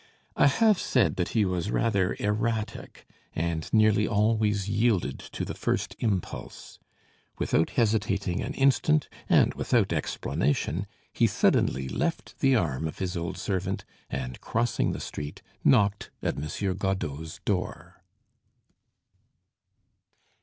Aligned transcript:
I 0.35 0.47
have 0.47 0.79
said 0.79 1.15
that 1.17 1.27
he 1.37 1.45
was 1.45 1.69
rather 1.69 2.15
erratic, 2.17 3.05
and 3.35 3.71
nearly 3.71 4.07
always 4.07 4.67
yielded 4.67 5.19
to 5.19 5.45
the 5.45 5.53
first 5.53 5.95
impulse. 5.99 6.79
Without 7.37 7.69
hesitating 7.77 8.41
an 8.41 8.55
instant, 8.55 9.09
and 9.29 9.53
without 9.53 9.93
explanation, 9.93 10.87
he 11.13 11.27
suddenly 11.27 11.87
left 11.87 12.39
the 12.39 12.55
arm 12.55 12.87
of 12.87 12.97
his 12.97 13.15
old 13.15 13.37
servant, 13.37 13.85
and 14.09 14.41
crossing 14.41 14.91
the 14.91 14.99
street, 14.99 15.43
knocked 15.63 16.09
at 16.23 16.35
Monsieur 16.35 16.73
Godeau's 16.73 17.39
door. 17.45 18.01